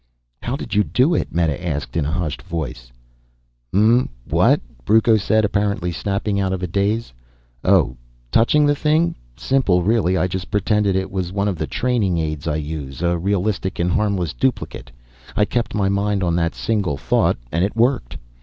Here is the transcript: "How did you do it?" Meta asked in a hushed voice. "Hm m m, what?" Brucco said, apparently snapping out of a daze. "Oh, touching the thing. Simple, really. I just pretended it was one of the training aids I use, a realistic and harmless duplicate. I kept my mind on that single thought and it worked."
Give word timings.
"How 0.41 0.55
did 0.55 0.73
you 0.73 0.83
do 0.83 1.13
it?" 1.13 1.27
Meta 1.31 1.63
asked 1.63 1.95
in 1.95 2.05
a 2.07 2.11
hushed 2.11 2.41
voice. 2.41 2.91
"Hm 3.71 3.79
m 3.83 3.99
m, 3.99 4.09
what?" 4.27 4.59
Brucco 4.83 5.15
said, 5.15 5.45
apparently 5.45 5.91
snapping 5.91 6.39
out 6.39 6.51
of 6.51 6.63
a 6.63 6.65
daze. 6.65 7.13
"Oh, 7.63 7.97
touching 8.31 8.65
the 8.65 8.73
thing. 8.73 9.13
Simple, 9.37 9.83
really. 9.83 10.17
I 10.17 10.25
just 10.27 10.49
pretended 10.49 10.95
it 10.95 11.11
was 11.11 11.31
one 11.31 11.47
of 11.47 11.59
the 11.59 11.67
training 11.67 12.17
aids 12.17 12.47
I 12.47 12.55
use, 12.55 13.03
a 13.03 13.15
realistic 13.19 13.77
and 13.77 13.91
harmless 13.91 14.33
duplicate. 14.33 14.89
I 15.35 15.45
kept 15.45 15.75
my 15.75 15.87
mind 15.87 16.23
on 16.23 16.35
that 16.37 16.55
single 16.55 16.97
thought 16.97 17.37
and 17.51 17.63
it 17.63 17.75
worked." 17.75 18.17